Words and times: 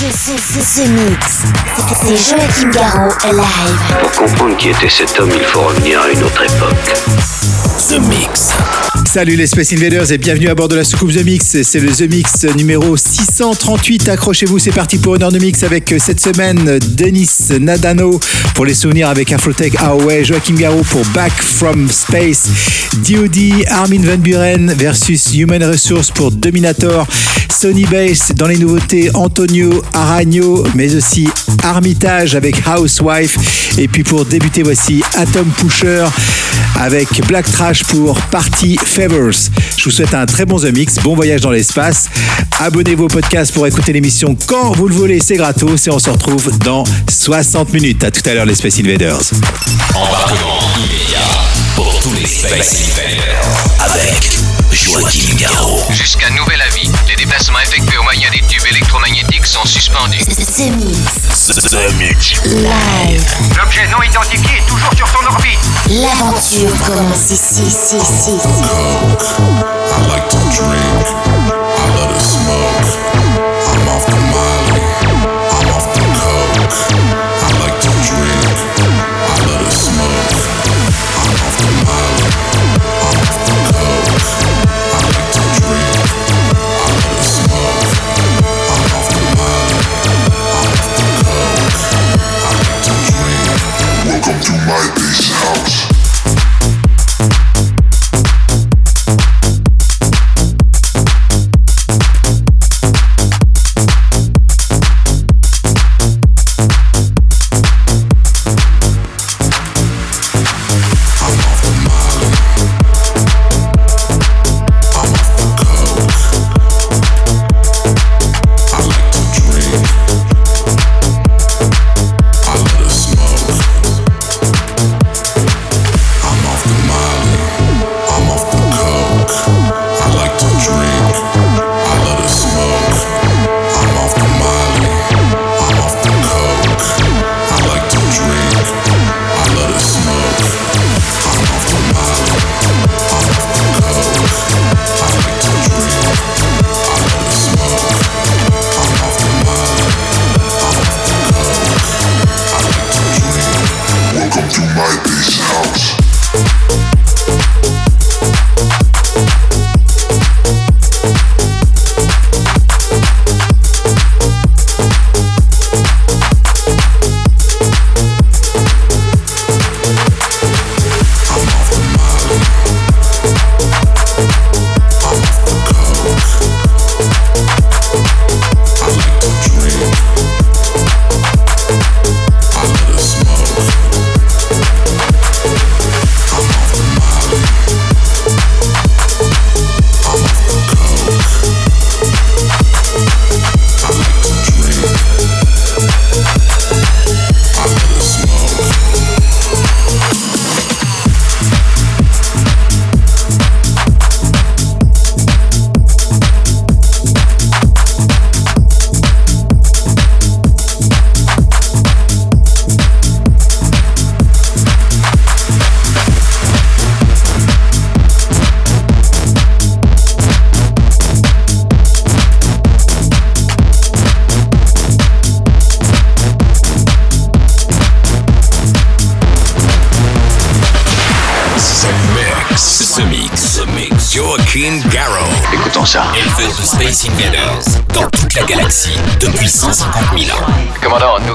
The, 0.00 0.88
Mix. 0.88 1.44
C'est 2.02 2.16
Joachim 2.16 2.70
Garraud 2.70 3.12
live. 3.32 4.00
Pour 4.00 4.10
comprendre 4.10 4.56
qui 4.56 4.70
était 4.70 4.88
cet 4.88 5.20
homme, 5.20 5.30
il 5.32 5.44
faut 5.44 5.60
revenir 5.60 6.00
à 6.00 6.10
une 6.10 6.20
autre 6.24 6.42
époque. 6.42 6.94
The 7.88 8.00
Mix. 8.08 8.50
Salut 9.06 9.36
les 9.36 9.46
Space 9.46 9.72
Invaders 9.72 10.10
et 10.10 10.18
bienvenue 10.18 10.48
à 10.48 10.56
bord 10.56 10.66
de 10.66 10.74
la 10.74 10.82
soucoupe 10.82 11.12
The 11.12 11.24
Mix. 11.24 11.62
C'est 11.62 11.78
le 11.78 11.92
The 11.92 12.12
Mix 12.12 12.44
numéro 12.56 12.96
638. 12.96 14.08
Accrochez-vous, 14.08 14.58
c'est 14.58 14.72
parti 14.72 14.98
pour 14.98 15.14
une 15.14 15.22
heure 15.22 15.30
de 15.30 15.38
mix 15.38 15.62
avec 15.62 15.92
euh, 15.92 15.98
cette 16.00 16.20
semaine 16.20 16.80
Denis 16.96 17.28
Nadano 17.60 18.18
pour 18.56 18.64
les 18.64 18.74
souvenirs 18.74 19.08
avec 19.08 19.30
Afrotech 19.30 19.80
AOA, 19.80 20.24
Joachim 20.24 20.54
Garraud 20.54 20.82
pour 20.82 21.06
Back 21.14 21.32
from 21.40 21.88
Space, 21.88 22.48
DOD, 23.08 23.66
Armin 23.68 24.02
Van 24.02 24.18
Buren 24.18 24.74
versus 24.76 25.32
Human 25.32 25.62
Resource 25.62 26.10
pour 26.10 26.32
Dominator, 26.32 27.06
Sony 27.48 27.84
Bass 27.84 28.32
dans 28.34 28.48
les 28.48 28.58
nouveautés 28.58 29.10
Antonio 29.14 29.83
Aragno, 29.92 30.64
mais 30.74 30.94
aussi 30.94 31.28
Armitage 31.62 32.34
avec 32.34 32.62
Housewife. 32.66 33.78
Et 33.78 33.88
puis 33.88 34.04
pour 34.04 34.24
débuter, 34.24 34.62
voici 34.62 35.02
Atom 35.16 35.46
Pusher 35.58 36.06
avec 36.80 37.08
Black 37.26 37.50
Trash 37.50 37.84
pour 37.84 38.20
Party 38.30 38.78
Favors. 38.82 39.50
Je 39.76 39.84
vous 39.84 39.90
souhaite 39.90 40.14
un 40.14 40.26
très 40.26 40.44
bon 40.44 40.58
The 40.58 40.72
Mix, 40.72 40.96
bon 40.96 41.14
voyage 41.14 41.40
dans 41.40 41.50
l'espace. 41.50 42.08
Abonnez-vous 42.60 43.04
au 43.04 43.08
podcast 43.08 43.52
pour 43.52 43.66
écouter 43.66 43.92
l'émission 43.92 44.36
quand 44.46 44.72
vous 44.72 44.88
le 44.88 44.94
voulez, 44.94 45.20
c'est 45.20 45.36
gratos 45.36 45.86
et 45.86 45.90
on 45.90 45.98
se 45.98 46.10
retrouve 46.10 46.56
dans 46.58 46.84
60 47.08 47.72
minutes. 47.72 48.04
À 48.04 48.10
tout 48.10 48.22
à 48.28 48.34
l'heure 48.34 48.46
les 48.46 48.54
Space 48.54 48.78
Invaders. 48.78 49.20
Embarquement 49.94 50.60
immédiat 50.76 51.18
pour 51.74 51.98
tous 52.00 52.12
les 52.14 52.26
Space 52.26 52.76
Invaders 52.92 53.64
avec 53.80 54.38
Joachim 54.72 55.36
Garraud. 55.38 55.80
Jusqu'à 55.90 56.30
nouvel 56.30 56.60
avis, 56.60 56.90
les 57.34 57.38
déplacements 57.38 57.60
effectués 57.60 57.98
au 57.98 58.02
moyen 58.04 58.30
des 58.30 58.40
tubes 58.42 58.66
électromagnétiques 58.70 59.46
sont 59.46 59.64
suspendus. 59.64 60.18
The 60.18 60.70
Mix. 60.70 61.46
The 61.46 61.92
Mix. 61.98 62.42
Live. 62.44 63.24
L'objet 63.56 63.88
non 63.88 64.02
identifié 64.02 64.58
est 64.58 64.66
toujours 64.68 64.92
sur 64.94 65.08
son 65.08 65.26
orbite. 65.26 65.58
L'aventure 65.90 66.70
commence 66.86 67.30
ici, 67.30 67.62
ici, 67.62 67.96
ici. 67.96 68.36
I 68.36 70.06
like 70.06 70.28
to 70.28 70.38
drink. 70.54 71.06
I 71.76 71.88
love 71.96 72.14
to 72.14 72.20
smoke. 72.20 72.83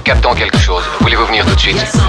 Captons 0.10 0.34
quelque 0.34 0.58
chose. 0.58 0.84
Voulez-vous 1.02 1.28
venir 1.28 1.46
tout 1.46 1.54
de 1.54 1.60
suite? 1.60 2.09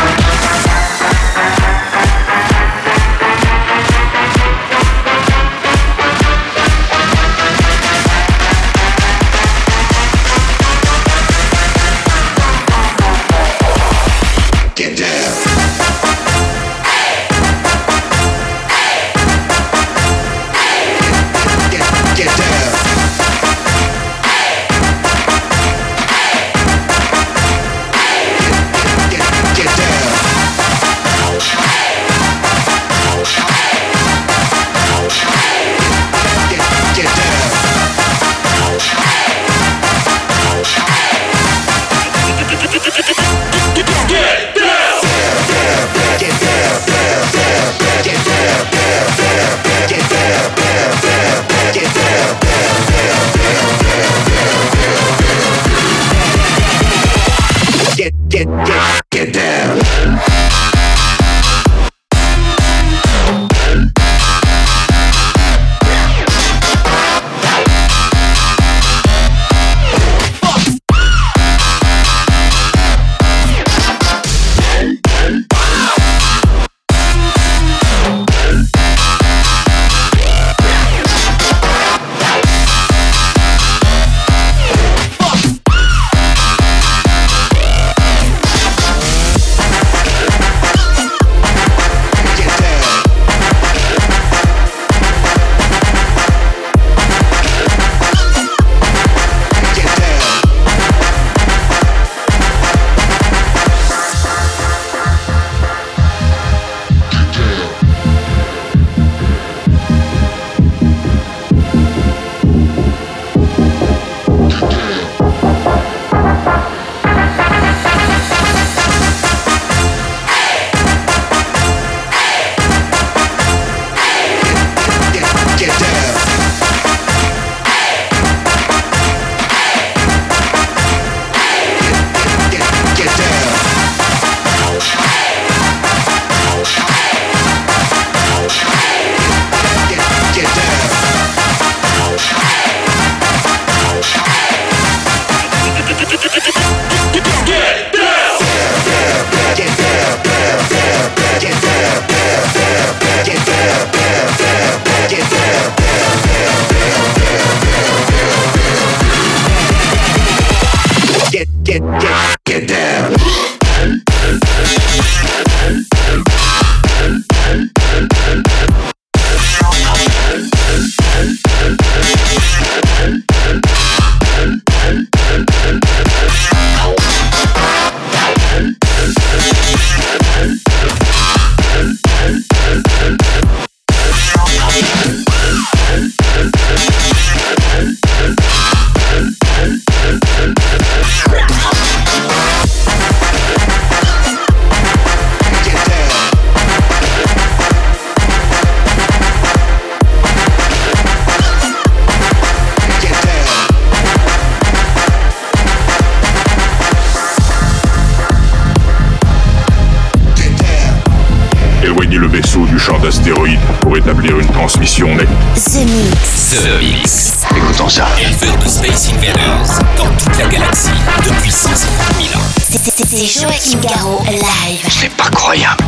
Éloignez 211.83 212.17
le 212.17 212.27
vaisseau 212.27 212.65
du 212.65 212.77
champ 212.79 212.97
d'astéroïdes 212.99 213.59
pour 213.81 213.97
établir 213.97 214.39
une 214.39 214.47
transmission 214.47 215.07
nette. 215.15 215.27
The 215.55 215.85
Mix. 215.85 216.55
The 216.55 216.79
Mix, 216.81 217.33
Écoutons 217.55 217.89
ça. 217.89 218.07
éleveur 218.19 218.57
de 218.57 218.67
Space 218.69 219.09
Invaders 219.13 219.79
dans 219.97 220.09
toute 220.17 220.37
la 220.37 220.47
galaxie 220.47 220.89
depuis 221.25 221.51
530 221.51 222.15
000 222.31 222.39
ans. 222.39 222.45
C'est- 222.61 223.41
Joachim 223.41 223.79
Garraud 223.81 224.23
live. 224.29 224.87
C'est 224.89 225.09
pas 225.15 225.29
croyable. 225.29 225.83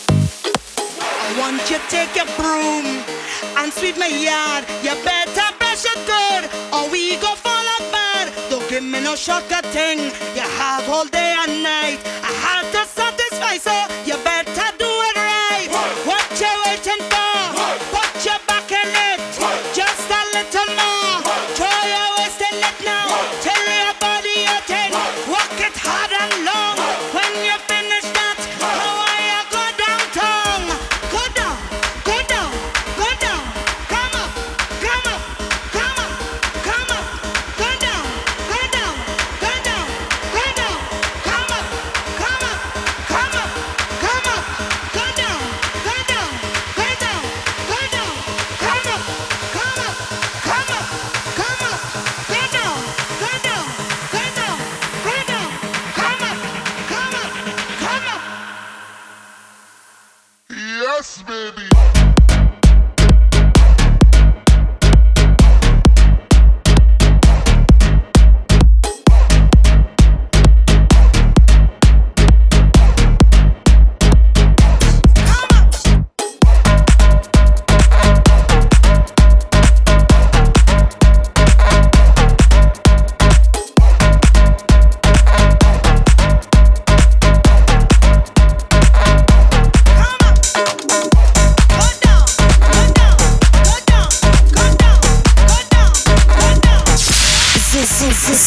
I 0.00 1.36
want 1.38 1.70
you 1.70 1.78
to 1.78 1.88
take 1.90 2.14
your 2.16 2.26
broom 2.36 2.84
and 3.56 3.72
sweep 3.72 3.96
my 3.98 4.08
yard. 4.08 4.64
You 4.82 4.94
better 5.04 5.47
crash 5.78 5.96
and 6.10 6.72
or 6.72 6.90
we 6.90 7.16
go 7.16 7.34
fall 7.34 7.64
apart. 7.78 8.32
Don't 8.50 8.68
give 8.68 8.82
me 8.82 9.00
no 9.00 9.14
shortcut 9.14 9.64
thing. 9.66 9.98
You 10.34 10.42
have 10.42 10.88
all 10.88 11.06
day 11.06 11.36
and 11.38 11.62
night. 11.62 11.98
I 12.22 12.32
have 12.46 12.70
to 12.72 12.86
satisfy, 12.88 13.58
so 13.58 13.94
you 14.04 14.16
better. 14.24 14.37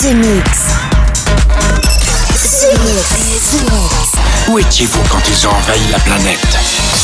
The 0.02 0.16
Mix. 0.16 0.74
Où 4.50 4.58
étiez-vous 4.58 5.04
quand 5.12 5.22
ils 5.30 5.48
ont 5.48 5.52
envahi 5.52 5.88
la 5.92 6.00
planète? 6.00 7.01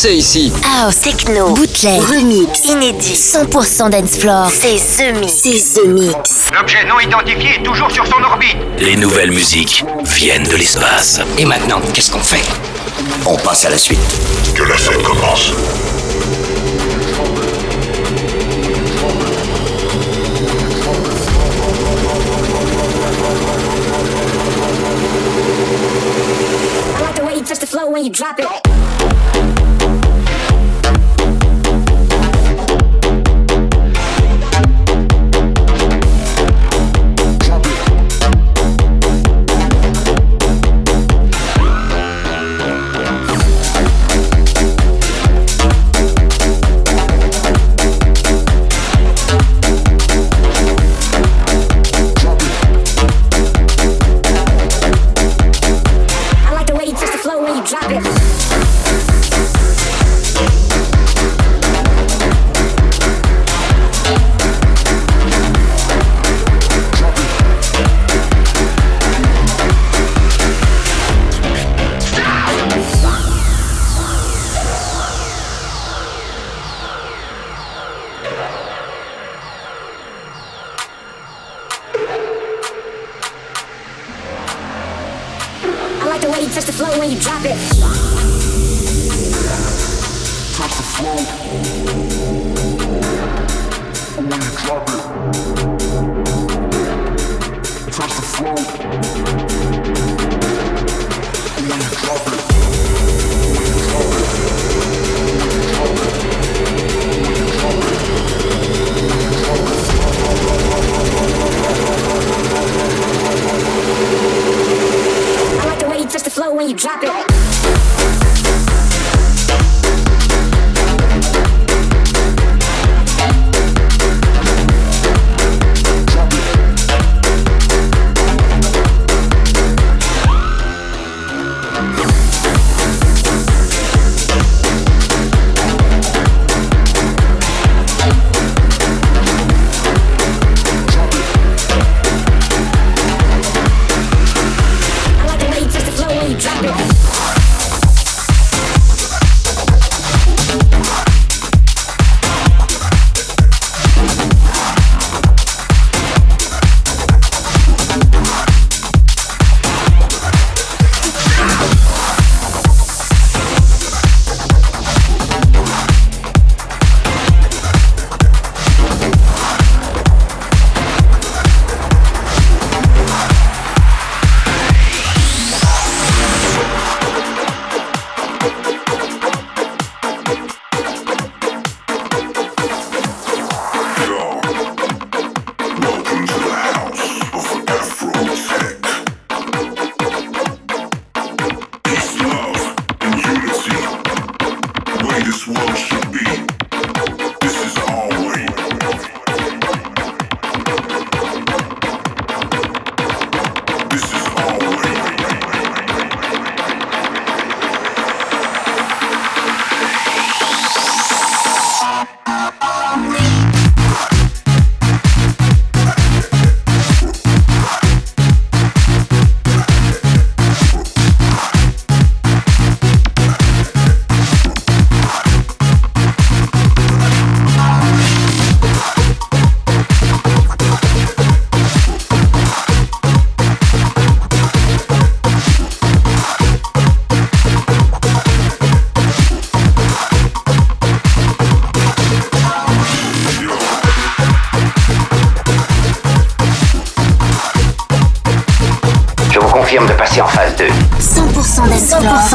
français 0.00 0.16
ici. 0.16 0.52
House, 0.64 1.00
techno, 1.00 1.50
bootleg, 1.50 2.00
remix, 2.00 2.64
inédit, 2.64 3.14
100% 3.14 3.90
dance 3.90 4.16
floor. 4.16 4.50
C'est 4.50 4.76
The 4.76 5.14
Mix. 5.14 5.32
C'est 5.42 5.80
The 5.80 5.86
Mix. 5.86 6.48
L'objet 6.54 6.84
non 6.86 6.98
identifié 7.00 7.56
est 7.58 7.62
toujours 7.62 7.90
sur 7.90 8.06
son 8.06 8.22
orbite. 8.22 8.56
Les 8.78 8.96
nouvelles 8.96 9.30
musiques 9.30 9.84
viennent 10.04 10.48
de 10.48 10.56
l'espace. 10.56 11.20
Et 11.36 11.44
maintenant, 11.44 11.82
qu'est-ce 11.92 12.10
qu'on 12.10 12.22
fait? 12.22 12.44
On 13.26 13.36
passe 13.36 13.66
à 13.66 13.70
la 13.70 13.78
suite. 13.78 14.00
Que 14.54 14.62
la 14.62 14.76
fête 14.76 15.02
commence. 15.02 15.52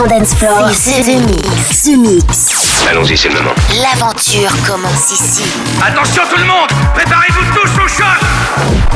C'est 0.08 1.02
Mix. 1.18 1.88
Mix. 1.98 2.86
Allons-y, 2.88 3.18
c'est 3.18 3.30
le 3.30 3.36
moment. 3.36 3.56
L'aventure 3.82 4.52
commence 4.68 5.12
ici. 5.12 5.44
Attention 5.84 6.22
tout 6.30 6.38
le 6.38 6.46
monde 6.46 6.70
Préparez-vous 6.94 7.44
tous 7.56 7.84
au 7.84 7.88
choc 7.88 8.94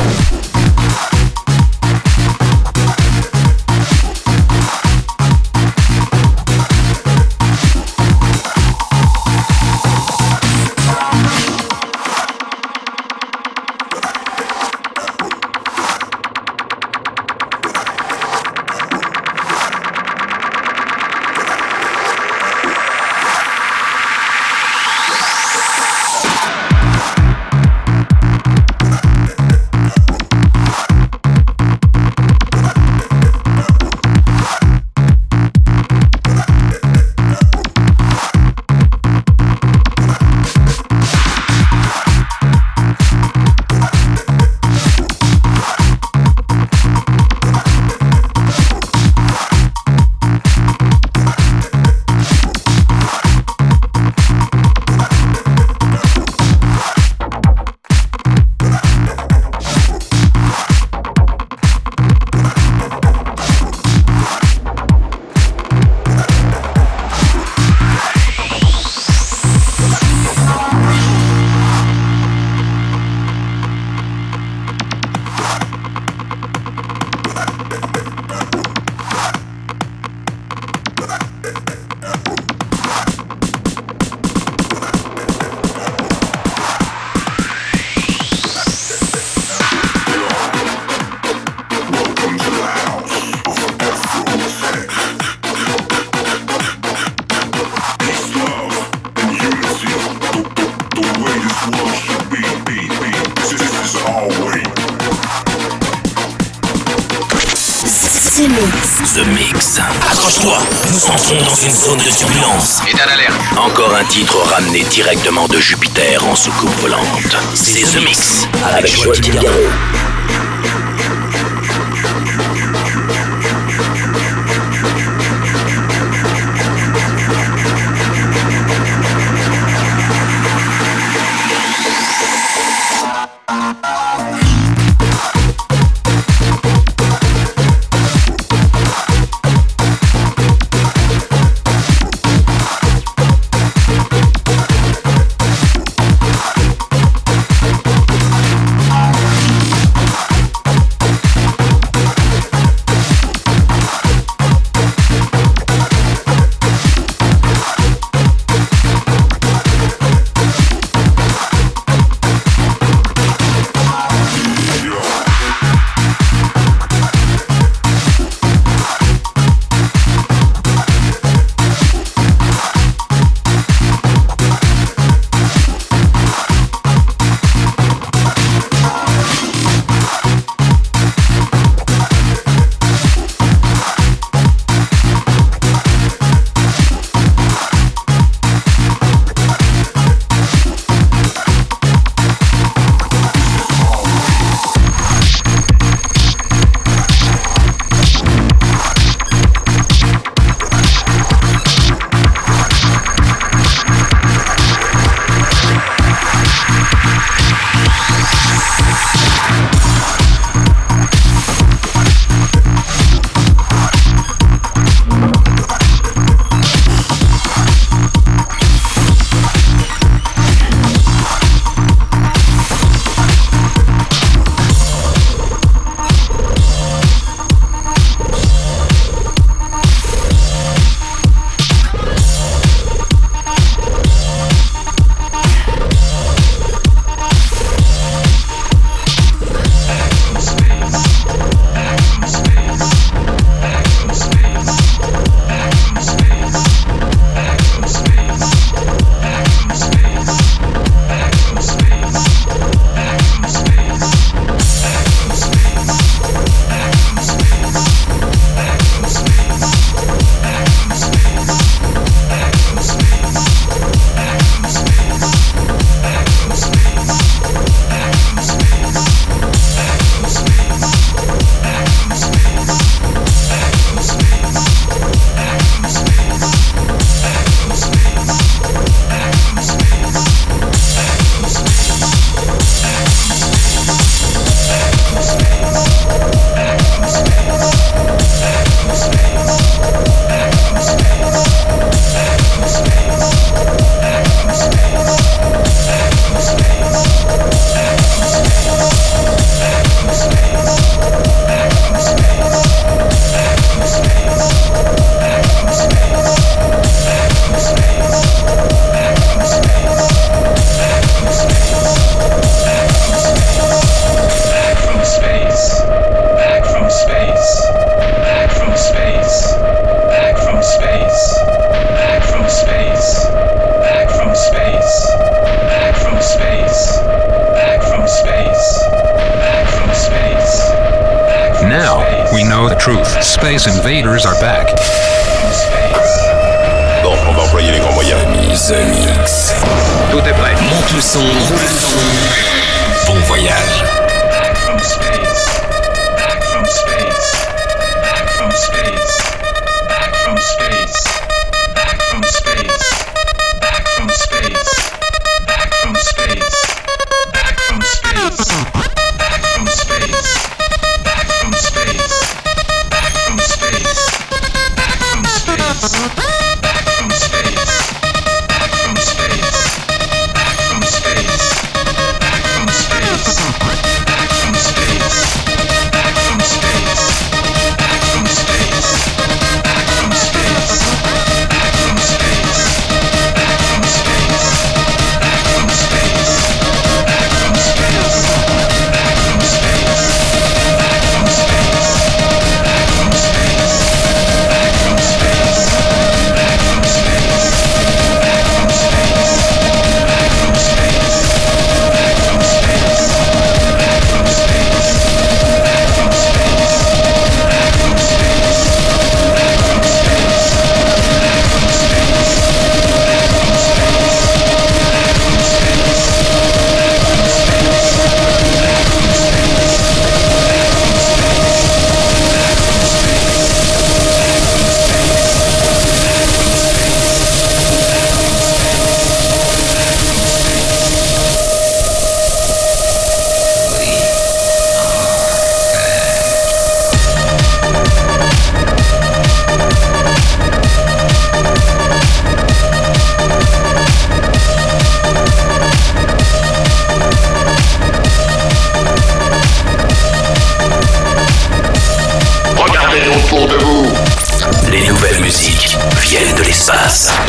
directement 114.78 115.48
de 115.48 115.58
Jupiter 115.58 116.24
en 116.24 116.36
soucoupe 116.36 116.70
volante. 116.80 117.36
C'est 117.54 117.82
The 117.82 118.04
Mix 118.04 118.46
avec, 118.64 118.84
avec 118.84 119.02
Joël 119.02 119.20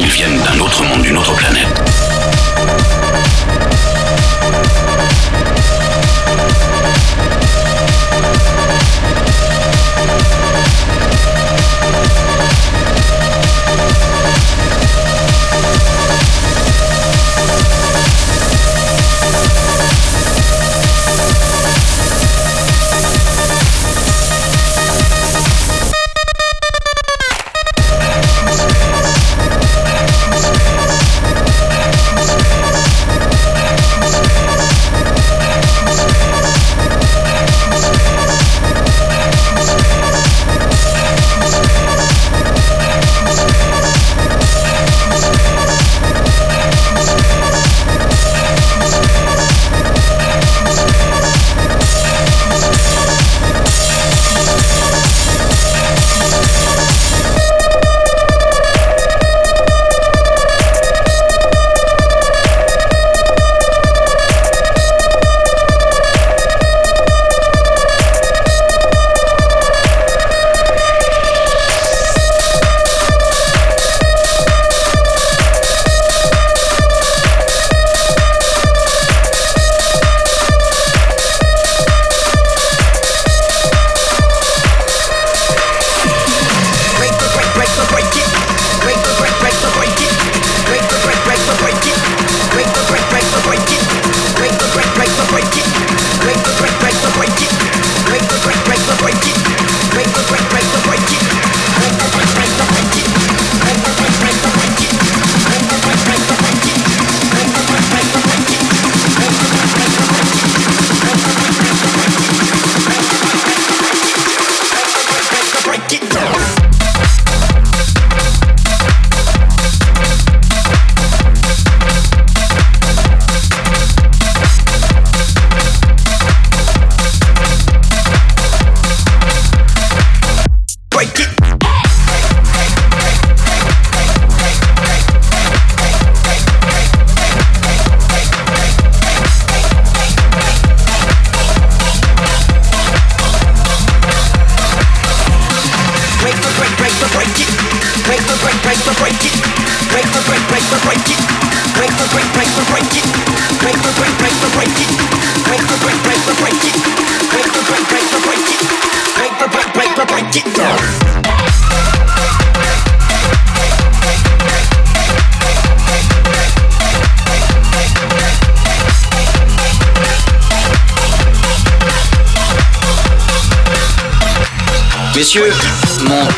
Ils 0.03 0.07
viennent 0.07 0.41
d'un 0.41 0.59
autre 0.59 0.83
monde, 0.83 1.03
d'une 1.03 1.15
autre 1.15 1.35
planète. 1.35 1.70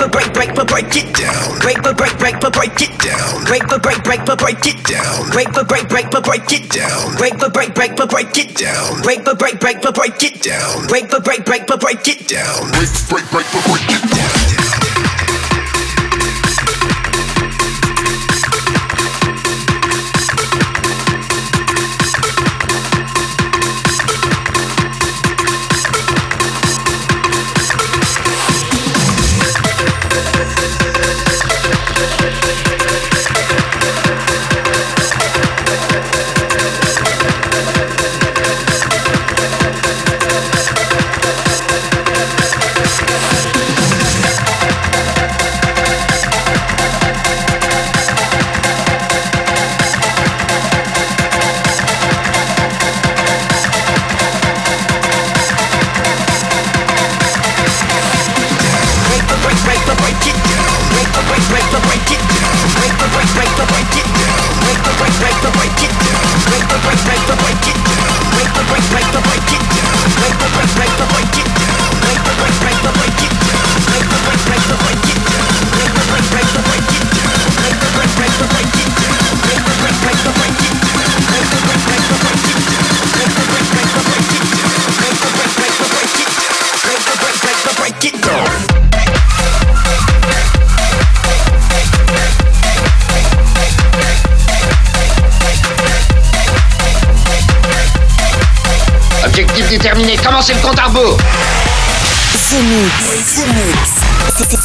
But 0.00 0.12
break 0.12 0.32
break 0.32 0.54
but 0.54 0.66
break 0.66 0.96
it 0.96 1.12
down 1.14 1.58
break 1.60 1.82
but 1.82 1.96
break 1.96 2.16
break 2.18 2.40
but 2.40 2.52
break 2.54 2.72
it 2.80 2.92
down 2.98 3.44
break 3.44 3.62
but 3.68 3.82
break 3.82 4.02
break 4.02 4.24
but 4.24 4.38
break 4.38 4.66
it 4.66 4.82
down 4.84 5.30
break 5.30 5.52
but 5.52 5.68
break 5.68 5.88
break 5.88 6.10
but 6.10 6.24
break 6.24 6.50
it 6.52 6.70
down 6.70 7.16
break 7.16 7.38
but 7.38 7.52
break 7.52 7.74
break 7.74 7.96
but 7.96 8.08
break 8.10 8.38
it 8.38 8.56
down 8.56 9.02
break 9.02 9.24
but 9.24 9.38
break 9.38 9.60
break 9.60 9.80
break 9.94 10.22
it 10.24 10.40
down 10.42 10.86
break 10.88 11.10
but 11.10 11.22
break 11.22 11.44
break 11.44 11.66
break 11.80 12.08
it 12.08 12.28
down 12.28 12.70
break 12.72 12.88
break 13.10 13.30
break 13.30 13.46
but 13.52 13.62
break 13.68 13.84
it 13.84 13.88
down 13.92 13.99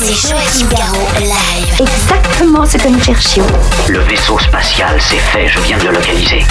C'est- 0.06 0.14
C'est 0.14 0.30
Joachim 0.30 0.68
Garraud 0.70 1.08
live. 1.20 1.82
Exactement 1.82 2.64
ce 2.66 2.78
que 2.78 2.88
nous 2.90 3.02
cherchions. 3.02 3.48
Le 3.88 4.00
vaisseau 4.02 4.38
spatial, 4.38 4.96
c'est 5.00 5.18
fait, 5.18 5.48
je 5.48 5.60
viens 5.62 5.78
de 5.80 5.86
le 5.86 5.92
localiser. 5.94 6.44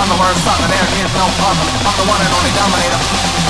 In 0.00 0.08
other 0.08 0.18
words, 0.18 0.40
sucker, 0.40 0.64
there 0.64 1.04
is 1.04 1.12
no 1.12 1.28
other. 1.44 1.66
I'm 1.84 1.96
the 2.00 2.08
one 2.08 2.20
and 2.24 2.32
only 2.32 2.50
dominator. 2.56 3.49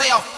Myself. 0.00 0.33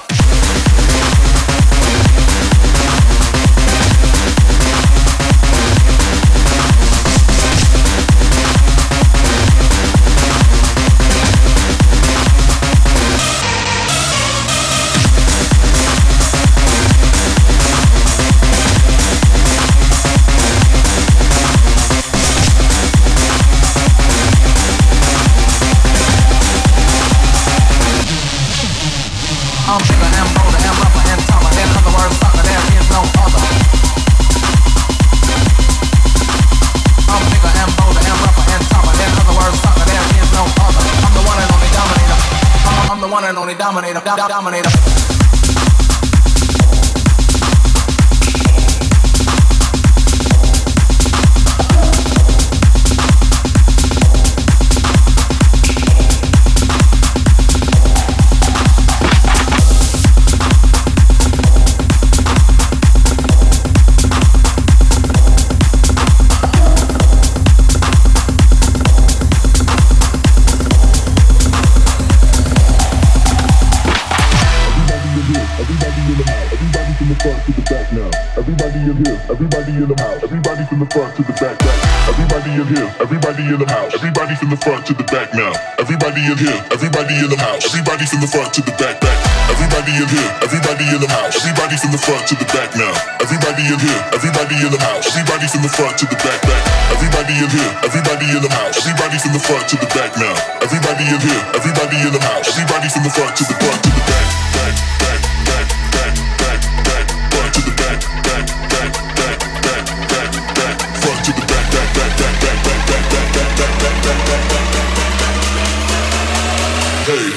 Everybody 84.36 84.36
from 84.36 84.50
the 84.50 84.60
front 84.60 84.86
to 84.86 84.92
the 84.92 85.06
back 85.08 85.32
now. 85.32 85.52
Everybody 85.80 86.20
in 86.20 86.36
here, 86.36 86.60
everybody 86.68 87.14
in 87.16 87.28
the 87.30 87.38
house, 87.40 87.64
everybody 87.64 88.04
from 88.04 88.20
the 88.20 88.28
front 88.28 88.52
to 88.54 88.60
the 88.60 88.72
back, 88.76 89.00
back. 89.00 89.16
Everybody 89.48 89.92
in 89.96 90.08
here, 90.08 90.30
everybody 90.44 90.84
in 90.92 91.00
the 91.00 91.08
house, 91.08 91.36
everybody 91.40 91.76
from 91.76 91.92
the 91.92 92.00
front 92.00 92.26
to 92.28 92.34
the 92.36 92.44
back 92.52 92.76
now. 92.76 92.92
Everybody 93.20 93.64
in 93.64 93.78
here, 93.80 94.02
everybody 94.12 94.56
in 94.60 94.70
the 94.72 94.80
house, 94.80 95.08
everybody 95.08 95.46
from 95.48 95.62
the 95.62 95.72
front 95.72 95.96
to 95.98 96.04
the 96.06 96.18
back, 96.20 96.40
back. 96.44 96.62
Everybody 96.92 97.34
in 97.40 97.48
here, 97.48 97.72
everybody 97.80 98.26
in 98.28 98.42
the 98.42 98.52
house, 98.52 98.76
everybody 98.76 99.16
from 99.18 99.32
the 99.32 99.42
front 99.42 99.64
to 99.72 99.76
the 99.80 99.88
back 99.96 100.12
now. 100.20 100.36
Everybody 100.60 101.04
in 101.08 101.20
here, 101.20 101.42
everybody 101.56 101.96
in 102.04 102.12
the 102.12 102.20
house, 102.20 102.46
everybody 102.52 102.88
from 102.92 103.02
the 103.04 103.12
front 103.12 103.32
to 103.40 103.44
the 103.44 103.56
front 103.56 103.80
to 103.84 103.90
the 103.90 104.04
back, 104.04 104.45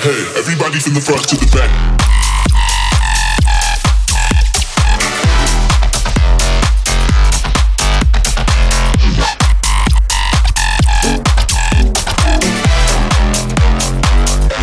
Hey, 0.01 0.39
everybody 0.39 0.79
from 0.79 0.93
the 0.93 1.01
front 1.01 1.27
to 1.27 1.35
the 1.35 1.45
back. 1.51 1.69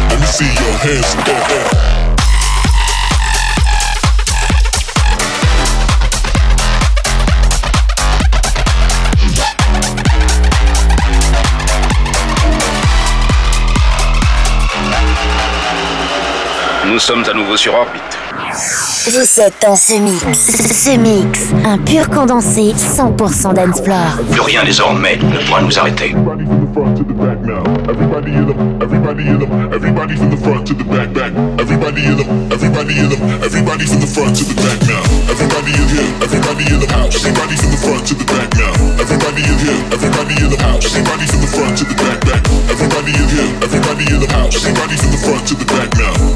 Let 0.08 0.20
me 0.20 0.26
see 0.26 0.46
your 0.46 0.72
hands 0.78 1.12
in 1.12 1.65
Nous 16.96 17.00
sommes 17.00 17.24
à 17.30 17.34
nouveau 17.34 17.58
sur 17.58 17.74
orbite. 17.74 18.16
Vous 19.04 19.40
êtes 19.40 19.60
dans 19.60 19.76
ce 19.76 19.92
mix. 20.00 20.24
Ce 20.24 20.96
mix, 20.96 21.52
un 21.62 21.76
pur 21.76 22.08
condensé 22.08 22.72
100% 22.72 23.52
dancefloor. 23.52 24.16
Plus 24.32 24.40
rien 24.40 24.64
désormais 24.64 25.18
ne 25.18 25.44
pourra 25.44 25.60
nous 25.60 25.78
arrêter. 25.78 26.14
Everybody 27.86 28.32
in 28.32 28.46
them, 28.46 28.78
everybody 28.80 29.28
in 29.28 29.38
them, 29.38 29.72
everybody 29.72 30.16
from 30.16 30.30
the 30.30 30.36
front 30.38 30.66
to 30.66 30.74
the 30.74 30.84
back, 30.84 31.12
back. 31.12 31.32
Everybody 31.60 32.04
in 32.04 32.16
them, 32.16 32.48
everybody 32.50 32.98
in 32.98 33.08
them, 33.10 33.20
everybody 33.44 33.84
from 33.86 34.00
the 34.00 34.06
front 34.06 34.34
to 34.36 34.44
the 34.44 34.54
back 34.54 34.80
now. 34.88 35.04
Everybody 35.28 35.72
in 35.76 35.88
here, 35.92 36.10
everybody 36.24 36.64
in 36.72 36.80
the 36.80 36.88
house, 36.96 37.14
everybody 37.16 37.56
from 37.56 37.70
the 37.72 37.76
front 37.76 38.06
to 38.08 38.14
the 38.14 38.24
back 38.24 38.48
now. 38.56 38.72
Everybody 39.00 39.42
in 39.44 39.58
here, 39.60 39.80
everybody 39.92 40.34
in 40.40 40.48
the 40.48 40.58
house, 40.64 40.86
everybody 40.86 41.26
from 41.26 41.40
the 41.40 41.50
front 41.52 41.76
to 41.76 41.84
the 41.84 41.94
back, 41.94 42.20
back. 42.24 42.42
Everybody 42.72 43.12
in 43.12 43.28
here, 43.28 43.52
everybody 43.62 44.04
in 44.08 44.20
the 44.20 44.28
house, 44.32 44.56
everybody 44.56 44.96
from 44.96 45.10
the 45.12 45.20
front 45.20 45.44
to 45.48 45.54
the 45.56 45.66
back 45.68 45.90
now. 46.00 46.35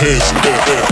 hands 0.00 0.32
up. 0.32 0.89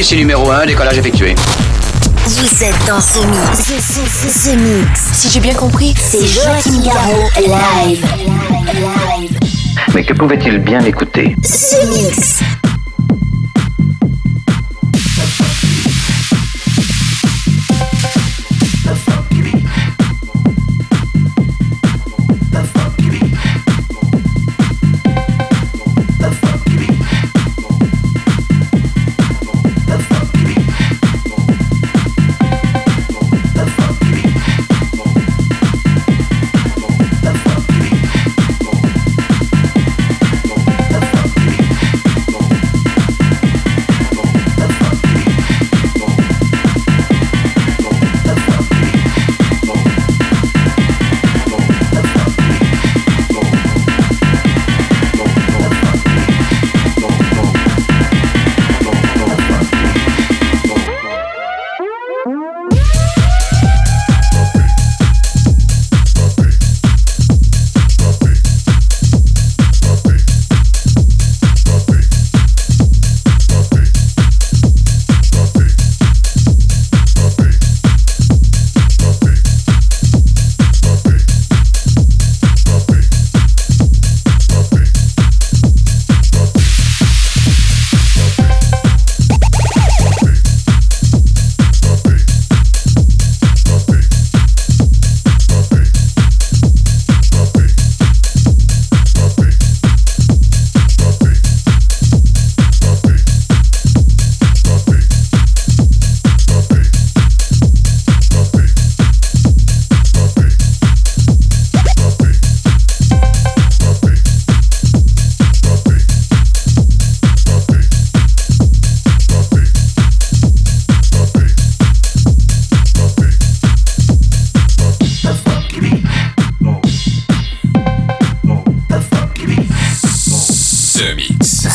Ici 0.00 0.16
numéro 0.16 0.48
1, 0.50 0.66
décollage 0.66 0.98
effectué. 0.98 1.34
Vous 2.26 2.64
êtes 2.64 2.86
dans 2.86 3.00
ce 3.00 3.18
mix. 3.18 3.58
Ce, 3.58 3.72
ce, 3.72 4.28
ce, 4.28 4.48
ce 4.48 4.54
mix. 4.54 5.00
Si 5.12 5.28
j'ai 5.28 5.40
bien 5.40 5.54
compris, 5.54 5.92
c'est 5.98 6.24
Joachim 6.24 6.82
Garraud 6.84 7.28
live. 7.36 8.06
Live. 9.18 9.38
Mais 9.94 10.04
que 10.04 10.12
pouvait-il 10.12 10.58
bien 10.58 10.80
écouter? 10.82 11.34
Ce 11.42 11.84
mix. 11.86 12.38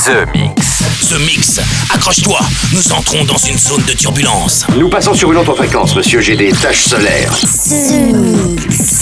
The 0.05 0.27
Mix. 0.35 0.83
The 1.09 1.19
Mix. 1.19 1.61
Accroche-toi, 1.89 2.37
nous 2.73 2.91
entrons 2.91 3.23
dans 3.23 3.37
une 3.37 3.57
zone 3.57 3.83
de 3.87 3.93
turbulence. 3.93 4.65
Nous 4.77 4.89
passons 4.89 5.13
sur 5.13 5.31
une 5.31 5.37
autre 5.37 5.55
fréquence, 5.55 5.95
monsieur. 5.95 6.19
J'ai 6.19 6.35
des 6.35 6.51
taches 6.51 6.83
solaires. 6.83 7.33
The 7.39 8.03
Mix. 8.11 8.92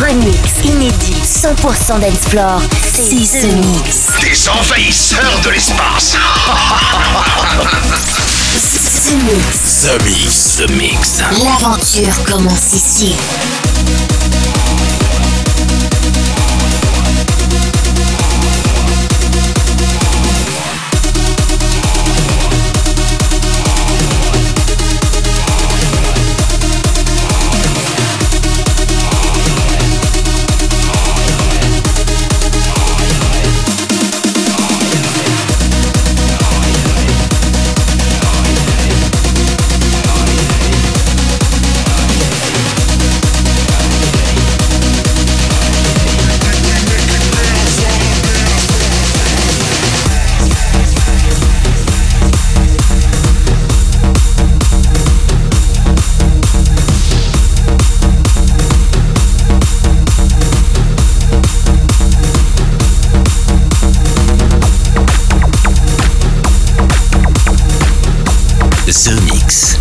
Remix 0.00 0.38
inédit 0.64 1.22
100% 1.24 2.00
d'Explore, 2.00 2.60
c'est 2.92 3.40
The 3.40 3.54
Mix. 3.54 4.08
Des 4.20 4.48
envahisseurs 4.48 5.40
de 5.44 5.50
l'espace 5.50 6.16
The 9.04 9.14
Mix. 9.24 9.82
The 9.82 10.02
Mix, 10.04 10.56
The 10.56 10.70
Mix. 10.70 11.22
L'aventure 11.42 12.24
commence 12.24 12.72
ici. 12.74 13.14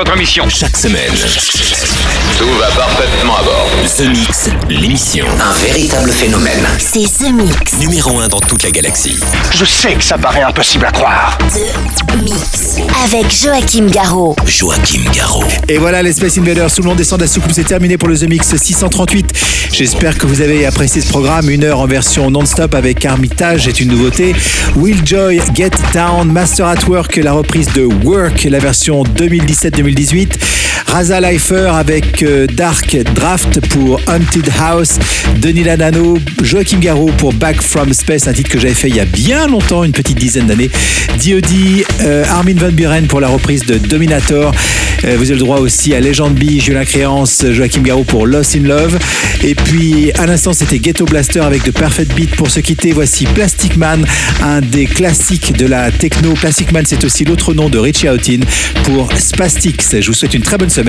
Votre 0.00 0.16
mission. 0.16 0.48
Chaque 0.48 0.78
semaine, 0.78 1.12
Tout 2.40 2.46
va 2.58 2.68
parfaitement 2.68 3.36
à 3.36 3.42
bord. 3.42 3.68
The 3.98 4.08
Mix, 4.08 4.48
l'émission. 4.70 5.26
Un 5.38 5.52
véritable 5.62 6.10
phénomène. 6.10 6.66
C'est 6.78 7.04
The 7.04 7.30
Mix. 7.30 7.76
Numéro 7.78 8.18
1 8.18 8.28
dans 8.28 8.40
toute 8.40 8.62
la 8.62 8.70
galaxie. 8.70 9.20
Je 9.52 9.66
sais 9.66 9.92
que 9.92 10.02
ça 10.02 10.16
paraît 10.16 10.40
impossible 10.40 10.86
à 10.86 10.90
croire. 10.90 11.36
The 11.50 12.16
Mix. 12.22 12.78
Avec 13.04 13.30
Joachim 13.30 13.88
Garraud. 13.90 14.36
Joachim 14.46 15.02
Garraud. 15.12 15.44
Et 15.68 15.76
voilà, 15.76 16.02
les 16.02 16.14
Space 16.14 16.38
Invaders, 16.38 16.70
sous 16.70 16.80
le 16.80 16.88
nom 16.88 16.94
des 16.94 17.04
de 17.04 17.16
la 17.20 17.26
soucoupe, 17.26 17.52
c'est 17.52 17.64
terminé 17.64 17.98
pour 17.98 18.08
le 18.08 18.16
The 18.16 18.26
Mix 18.26 18.56
638. 18.56 19.34
J'espère 19.70 20.16
que 20.16 20.26
vous 20.26 20.40
avez 20.40 20.64
apprécié 20.64 21.02
ce 21.02 21.08
programme. 21.08 21.50
Une 21.50 21.64
heure 21.64 21.80
en 21.80 21.86
version 21.86 22.30
non-stop 22.30 22.74
avec 22.74 23.04
Armitage, 23.04 23.64
c'est 23.66 23.80
une 23.80 23.88
nouveauté. 23.88 24.34
Will 24.76 24.96
Joy, 25.04 25.42
Get 25.54 25.72
Down, 25.92 26.32
Master 26.32 26.68
at 26.68 26.88
Work, 26.88 27.16
la 27.16 27.32
reprise 27.32 27.70
de 27.74 27.82
Work, 27.82 28.44
la 28.44 28.60
version 28.60 29.04
2017-2018. 29.04 30.28
Raza 30.92 31.20
Leifer 31.20 31.70
avec 31.72 32.24
euh, 32.24 32.48
Dark 32.48 32.96
Draft 33.14 33.60
pour 33.68 34.00
Haunted 34.08 34.50
House. 34.58 34.98
Denis 35.38 35.62
Lanano, 35.62 36.18
Joachim 36.42 36.78
Garraud 36.80 37.12
pour 37.16 37.32
Back 37.32 37.62
from 37.62 37.92
Space, 37.94 38.26
un 38.26 38.32
titre 38.32 38.50
que 38.50 38.58
j'avais 38.58 38.74
fait 38.74 38.88
il 38.88 38.96
y 38.96 39.00
a 39.00 39.04
bien 39.04 39.46
longtemps, 39.46 39.84
une 39.84 39.92
petite 39.92 40.18
dizaine 40.18 40.46
d'années. 40.46 40.68
D.O.D., 41.22 41.86
euh, 42.02 42.24
Armin 42.28 42.56
Van 42.56 42.72
Buren 42.72 43.06
pour 43.06 43.20
la 43.20 43.28
reprise 43.28 43.64
de 43.64 43.78
Dominator. 43.78 44.52
Euh, 45.04 45.14
vous 45.16 45.30
avez 45.30 45.34
le 45.34 45.38
droit 45.38 45.58
aussi 45.58 45.94
à 45.94 46.00
Legend 46.00 46.34
B, 46.34 46.58
Julien 46.58 46.84
Créance, 46.84 47.44
Joachim 47.48 47.82
Garraud 47.82 48.04
pour 48.04 48.26
Lost 48.26 48.56
in 48.56 48.66
Love. 48.66 48.98
Et 49.44 49.54
puis 49.54 50.10
à 50.18 50.26
l'instant, 50.26 50.52
c'était 50.52 50.80
Ghetto 50.80 51.04
Blaster 51.04 51.40
avec 51.40 51.62
The 51.62 51.70
Perfect 51.70 52.14
Beat 52.14 52.34
pour 52.34 52.50
se 52.50 52.58
quitter. 52.58 52.90
Voici 52.90 53.26
Plastic 53.26 53.76
Man, 53.76 54.04
un 54.42 54.60
des 54.60 54.86
classiques 54.86 55.56
de 55.56 55.66
la 55.66 55.92
techno. 55.92 56.32
Plastic 56.34 56.72
Man, 56.72 56.82
c'est 56.84 57.04
aussi 57.04 57.24
l'autre 57.24 57.54
nom 57.54 57.68
de 57.68 57.78
Richie 57.78 58.08
Houghton 58.08 58.40
pour 58.82 59.08
Spastix. 59.16 60.00
Je 60.00 60.06
vous 60.08 60.14
souhaite 60.14 60.34
une 60.34 60.42
très 60.42 60.58
bonne 60.58 60.68
semaine. 60.68 60.79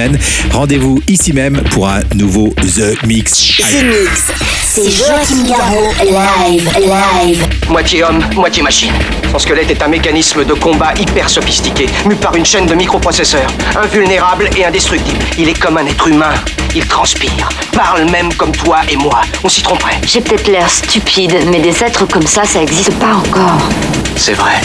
Rendez-vous 0.52 1.02
ici 1.08 1.34
même 1.34 1.62
pour 1.72 1.90
un 1.90 2.00
nouveau 2.16 2.50
The 2.62 3.04
Mix. 3.06 3.58
The 3.58 3.84
Mix. 3.84 4.32
C'est 4.64 4.90
Joachim 4.90 5.44
Garraud, 5.50 5.92
live, 6.02 6.72
live. 6.80 7.46
Moitié 7.68 8.04
homme, 8.04 8.24
moitié 8.36 8.64
machine. 8.64 8.94
Son 9.34 9.40
squelette 9.40 9.70
est 9.70 9.84
un 9.84 9.90
mécanisme 9.90 10.46
de 10.46 10.54
combat 10.54 10.94
hyper 10.98 11.30
sophistiqué, 11.30 11.88
mu 12.06 12.16
par 12.16 12.34
une 12.36 12.46
chaîne 12.46 12.68
de 12.68 12.74
microprocesseurs, 12.74 13.52
invulnérable 13.76 14.50
et 14.58 14.64
indestructible. 14.64 15.20
Il 15.38 15.50
est 15.50 15.60
comme 15.60 15.78
un 15.78 15.86
être 15.86 16.08
humain. 16.08 16.34
Ils 16.74 16.86
transpirent, 16.86 17.50
parlent 17.74 18.10
même 18.10 18.34
comme 18.36 18.54
toi 18.54 18.80
et 18.90 18.96
moi. 18.96 19.22
On 19.44 19.50
s'y 19.50 19.62
tromperait. 19.62 20.00
J'ai 20.08 20.22
peut-être 20.22 20.48
l'air 20.48 20.70
stupide, 20.70 21.36
mais 21.52 21.60
des 21.60 21.84
êtres 21.84 22.06
comme 22.08 22.28
ça, 22.28 22.46
ça 22.46 22.62
existe 22.62 22.94
pas 22.94 23.16
encore. 23.16 23.68
C'est 24.16 24.36
vrai. 24.36 24.62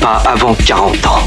Pas 0.00 0.24
avant 0.26 0.54
40 0.54 1.06
ans. 1.06 1.26